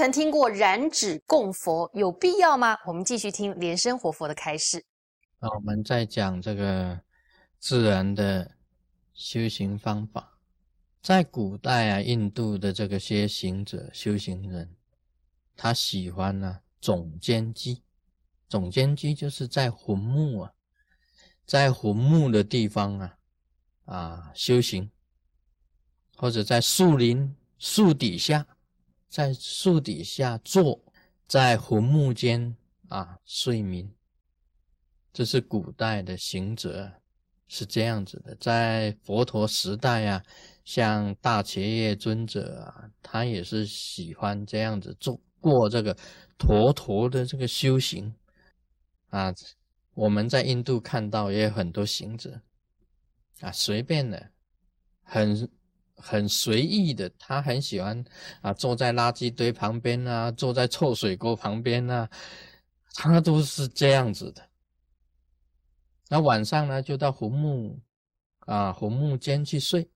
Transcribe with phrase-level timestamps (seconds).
[0.00, 2.74] 曾听过燃指供佛，有必要吗？
[2.86, 4.82] 我们继续听莲生活佛的开示。
[5.38, 6.98] 那我们再讲这个
[7.58, 8.50] 自然的
[9.12, 10.38] 修行方法，
[11.02, 14.74] 在古代啊，印度的这个些行者、修行人，
[15.54, 17.82] 他喜欢呢总监机。
[18.48, 20.52] 总监机就是在坟墓啊，
[21.44, 23.18] 在坟墓的地方啊
[23.84, 24.90] 啊修行，
[26.16, 28.46] 或者在树林树底下。
[29.10, 30.80] 在树底下坐，
[31.26, 32.56] 在红木间
[32.88, 33.92] 啊睡眠，
[35.12, 36.92] 这是古代的行者
[37.48, 38.36] 是这样子的。
[38.36, 40.24] 在佛陀时代啊，
[40.64, 45.96] 像大伽叶尊者啊，他也是喜欢这样子做过这个
[46.38, 48.14] 陀陀的这个修行
[49.08, 49.34] 啊。
[49.94, 52.40] 我们在印度看到也有很多行者
[53.40, 54.30] 啊，随便的
[55.02, 55.50] 很。
[56.00, 58.04] 很随意的，他很喜欢
[58.40, 62.08] 啊，坐在垃圾堆旁边啊，坐在臭水沟旁边啊，
[62.94, 64.48] 他都是这样子的。
[66.08, 67.78] 那晚上呢，就到红木
[68.40, 69.88] 啊，红木间去睡。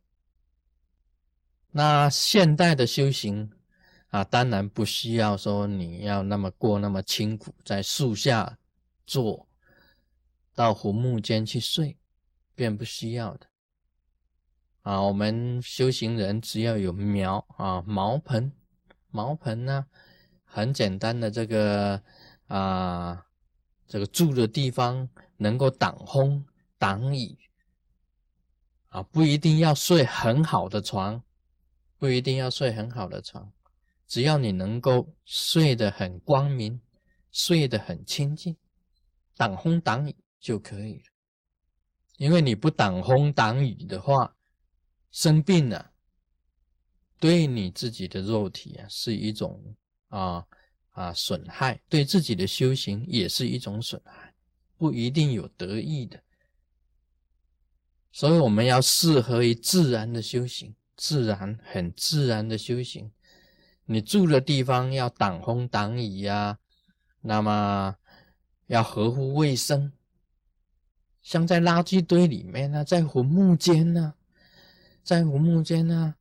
[1.72, 3.50] 那现代的修行
[4.10, 8.56] 啊，当然不需要说你要那么过那么清苦，在树下
[9.06, 9.48] 坐，
[10.54, 11.96] 到红木间去睡，
[12.54, 13.46] 便不需要的。
[14.84, 18.52] 啊，我们修行人只要有苗啊，茅棚，
[19.10, 19.86] 茅棚呢，
[20.44, 22.02] 很简单的这个
[22.48, 23.24] 啊，
[23.88, 26.44] 这个住的地方能够挡风
[26.76, 27.34] 挡雨
[28.88, 31.22] 啊，不一定要睡很好的床，
[31.96, 33.50] 不一定要睡很好的床，
[34.06, 36.78] 只要你能够睡得很光明，
[37.32, 38.54] 睡得很清净，
[39.34, 41.04] 挡风挡雨就可以了。
[42.18, 44.36] 因为你不挡风挡雨的话，
[45.14, 45.92] 生病了，
[47.20, 49.76] 对你自己的肉体啊是一种
[50.08, 50.44] 啊
[50.90, 54.34] 啊损害，对自己的修行也是一种损害，
[54.76, 56.20] 不一定有得益的。
[58.10, 63.12] 所以我们要适合于自然的修行，自然很自然的修行。
[63.84, 66.58] 你住的地方要挡风挡雨呀，
[67.20, 67.94] 那么
[68.66, 69.92] 要合乎卫生，
[71.22, 74.14] 像在垃圾堆里面呢，在坟墓间呢。
[75.04, 76.14] 在红木间呢，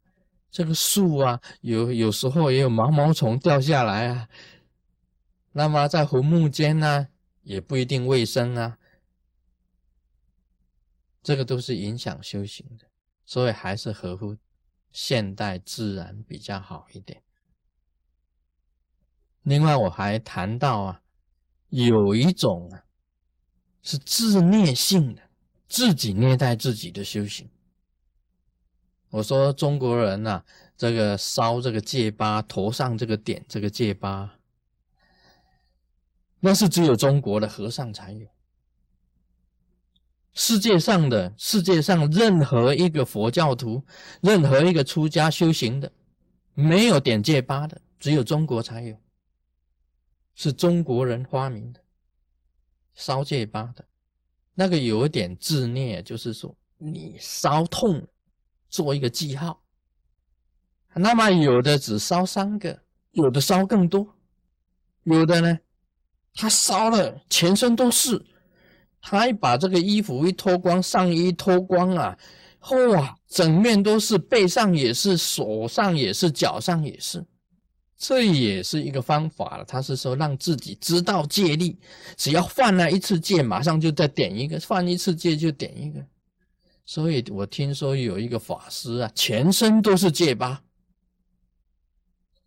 [0.51, 4.29] 这个树啊，有有时候也有毛毛虫掉下来啊。
[5.53, 7.07] 那么在红木间呢，
[7.41, 8.77] 也不一定卫生啊。
[11.23, 12.85] 这个都是影响修行的，
[13.25, 14.35] 所以还是合乎
[14.91, 17.23] 现代自然比较好一点。
[19.43, 21.01] 另外，我还谈到啊，
[21.69, 22.83] 有一种啊，
[23.81, 25.22] 是自虐性的，
[25.69, 27.49] 自己虐待自己的修行。
[29.13, 30.41] 我说中国人呐，
[30.75, 34.28] 这个烧这个戒疤，头上这个点这个戒疤，
[36.40, 38.28] 那是只有中国的和尚才有。
[40.34, 43.84] 世界上的世界上任何一个佛教徒，
[44.22, 45.91] 任何一个出家修行的，
[46.56, 48.97] 没有点戒疤的，只有中国才有。
[50.34, 51.79] 是中国人发明的
[52.96, 53.85] 烧戒疤的，
[54.56, 58.03] 那个有点自虐，就是说你烧痛。
[58.73, 59.61] 做一个记号，
[60.95, 64.16] 那么有的只烧三个，有的烧更多，
[65.03, 65.59] 有的呢，
[66.34, 68.19] 他烧了全身都是，
[69.00, 72.17] 他一把这个衣服一脱光，上衣脱光啊，
[72.89, 77.23] 哇，整面都是，背上也是，手上也是，脚上也是，
[77.95, 79.66] 这也是一个方法了。
[79.66, 81.79] 他是说让自己知道戒力，
[82.17, 86.03] 只要犯了一次戒，马上就再点一个，犯一次戒就点一个。
[86.93, 90.61] 所以我听说有一个法师啊，全身都是戒疤，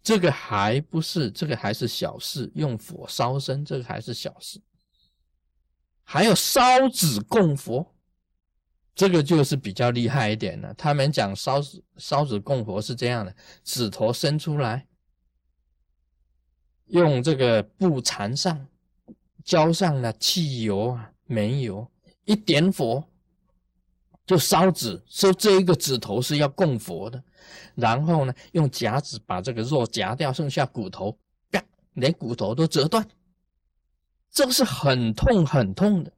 [0.04, 4.60] 这个还不是，这个还是小事，用火烧身，这个还是小事。
[6.04, 7.92] 还有烧纸供佛，
[8.94, 10.72] 这个就是比较厉害一点了。
[10.74, 11.60] 他们讲烧
[11.96, 13.34] 烧纸供佛是这样的：
[13.64, 14.86] 指头伸出来，
[16.84, 18.68] 用这个布缠上，
[19.44, 21.90] 浇上了汽油啊、煤油，
[22.26, 23.02] 一点火。
[24.26, 27.22] 就烧纸，说这一个指头是要供佛的，
[27.76, 31.16] 然后呢，用夹子把这个肉夹掉，剩下骨头，
[31.50, 31.62] 啪，
[31.94, 33.06] 连骨头都折断，
[34.30, 36.12] 这个是很痛很痛的。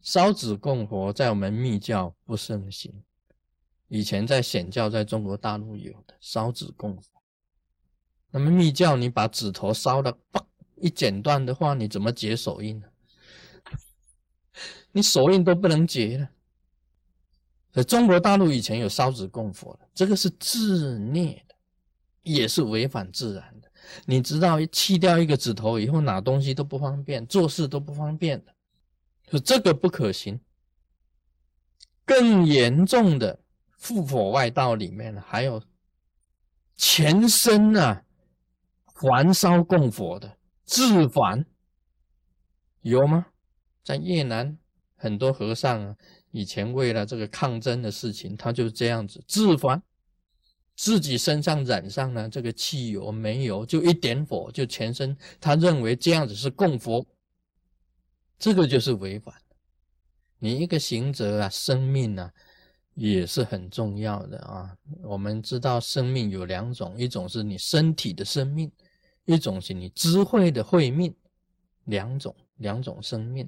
[0.00, 3.04] 烧纸供佛在我们密教不盛行，
[3.88, 7.22] 以前在显教在中国大陆有的烧纸供佛。
[8.30, 10.42] 那么密教你把指头烧的，嘣
[10.76, 12.86] 一剪断的话，你怎么解手印呢？
[14.92, 16.30] 你手印都不能解了。
[17.72, 21.54] 在中国大陆以前有烧纸供佛的，这个是自虐的，
[22.22, 23.72] 也是违反自然的。
[24.04, 28.54] 你知道弃掉一个指头以后，拿东西都不方便，做事都不方便的，
[29.30, 30.38] 说这个不可行。
[32.04, 33.40] 更严重的
[33.78, 35.62] 复佛外道里面还有
[36.76, 38.04] 全身啊
[38.84, 41.44] 环烧供佛的自环，
[42.80, 43.26] 有吗？
[43.82, 44.58] 在越南
[44.96, 45.96] 很多和尚啊，
[46.32, 49.80] 以前为了这个抗争的事情，他就这样子自焚。
[50.74, 55.14] 自己身上染上了这个汽油、煤油，就一点火就全身。
[55.38, 57.06] 他认为这样子是供佛，
[58.38, 59.34] 这个就是违反。
[60.38, 62.32] 你一个行者啊，生命啊，
[62.94, 64.74] 也是很重要的啊。
[65.02, 68.72] 我们知道生命有两种，一种是你身体的生命，
[69.26, 71.14] 一种是你智慧的慧命，
[71.84, 73.46] 两种两种生命。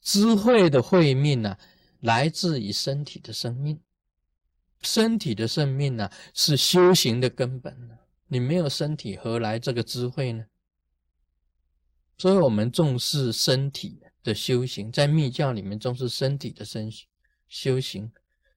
[0.00, 1.54] 智慧的慧命呢，
[2.00, 3.80] 来自于身体的生命。
[4.82, 7.98] 身体的生命呢，是修行的根本呢
[8.28, 10.46] 你没有身体，何来这个智慧呢？
[12.16, 16.90] 所以，我们重视身体的修行，在密教里面重视身体的身
[17.48, 18.12] 修行，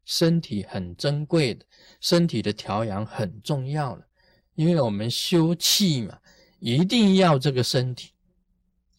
[0.05, 1.65] 身体很珍贵的，
[1.99, 4.07] 身体的调养很重要的，
[4.55, 6.19] 因为我们修气嘛，
[6.59, 8.11] 一定要这个身体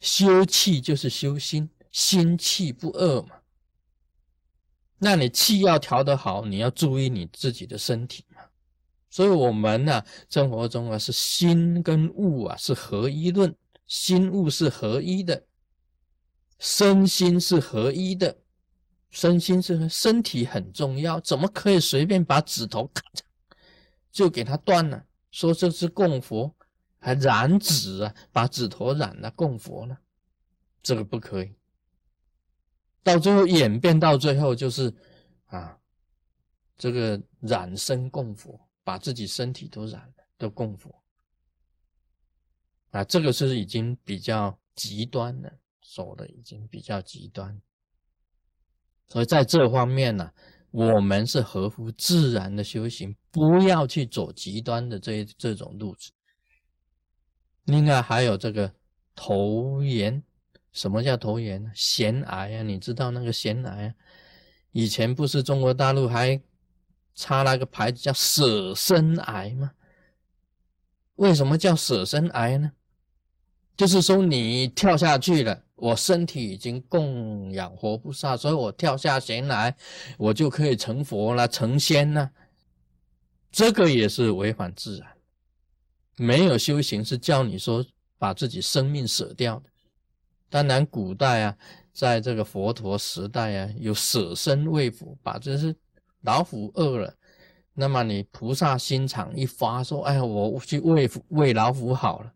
[0.01, 3.37] 修气，就是修心，心气不恶嘛。
[4.99, 8.43] 那你气要调得好，你要注意你自己的身体嘛。
[9.11, 13.55] 所以，我们呢，生活中啊，是心跟物啊是合一论，
[13.87, 15.45] 心物是合一的，
[16.59, 18.37] 身心是合一的，
[19.11, 23.21] 身心是身体很重要，怎么可以随便把指头咔嚓
[24.11, 25.05] 就给它断了？
[25.31, 26.53] 说这是供佛，
[26.99, 29.97] 还染指啊，把指头染了供佛呢？
[30.83, 31.55] 这个不可以。
[33.05, 34.93] 到最后演变到最后就是
[35.45, 35.79] 啊，
[36.79, 40.91] 这个染身供佛，把自己身体都染了，都供佛
[42.93, 45.53] 啊，这个是已经比较极端了，
[45.83, 47.61] 走的已经比较极端。
[49.07, 50.33] 所以在这方面呢，
[50.71, 56.11] 我们是合乎自然的修行，不要去走极端的这这种路子。
[57.65, 58.75] 另外还有这个
[59.15, 60.25] 头岩。
[60.75, 61.73] 什么叫头炎？
[61.75, 62.63] 腺癌啊？
[62.63, 63.95] 你知道那个腺癌啊？
[64.73, 66.39] 以前不是中国大陆还
[67.15, 69.71] 插那个牌子叫舍身癌吗？
[71.15, 72.73] 为什么叫舍身癌呢？
[73.77, 79.77] 就是说你跳下去了，我身体已经供养活菩萨，所以我跳下腺癌，
[80.19, 82.31] 我就可以成佛了、成仙了。
[83.53, 85.09] 这个也是违反自然。
[86.17, 87.85] 没有修行是叫你说
[88.19, 89.71] 把自己生命舍掉的。
[90.55, 91.57] 当然，古代啊，
[91.93, 95.75] 在这个佛陀时代啊，有舍身喂虎，把这是
[96.21, 97.13] 老虎饿了，
[97.73, 102.33] 那么你菩萨心肠一发，说：“哎呀，我去喂喂老虎好了。”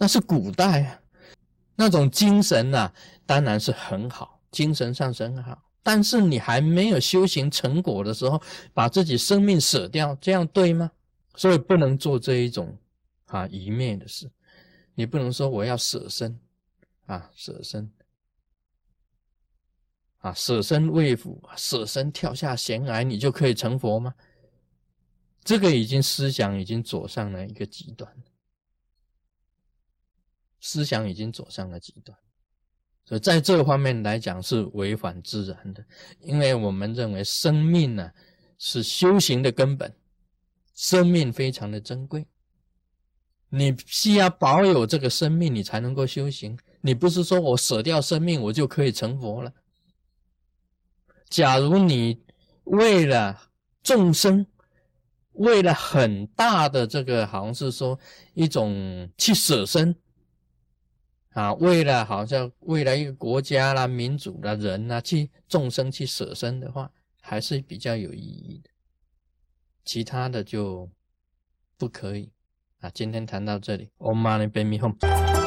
[0.00, 1.00] 那是古代啊，
[1.76, 2.90] 那种精神呐，
[3.26, 5.62] 当然是很好，精神上是很好。
[5.82, 8.40] 但是你还没有修行成果的时候，
[8.72, 10.90] 把自己生命舍掉，这样对吗？
[11.36, 12.74] 所以不能做这一种
[13.26, 14.30] 啊一面的事，
[14.94, 16.40] 你不能说我要舍身。
[17.06, 17.92] 啊，舍身
[20.18, 24.14] 啊，舍身为父，舍身跳下悬崖，你就可以成佛吗？
[25.44, 28.10] 这个已经思想已经走上了一个极端，
[30.60, 32.18] 思想已经走上了极端，
[33.04, 35.84] 所以在这方面来讲是违反自然的，
[36.20, 38.10] 因为我们认为生命呢
[38.56, 39.94] 是修行的根本，
[40.72, 42.26] 生命非常的珍贵，
[43.56, 46.58] 你需要保有这个生命，你才能够修行。
[46.80, 49.52] 你不是说我舍掉生命，我就可以成佛了？
[51.28, 52.20] 假如你
[52.64, 53.50] 为了
[53.82, 54.46] 众生，
[55.32, 57.98] 为了很大的这个，好像是说
[58.34, 59.94] 一种去舍身
[61.30, 68.70] 啊，为了好像为了一个国家啦、民主的人呐，去众生去舍身的话，还是比较有意义的。
[69.84, 70.88] 其他的就
[71.76, 72.30] 不可以
[72.84, 72.90] 啊。
[72.92, 75.43] 今天谈到这里，Om Mani Padme Hum。